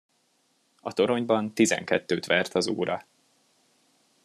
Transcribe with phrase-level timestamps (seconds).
[0.81, 3.05] A toronyban tizenkettőt vert az óra.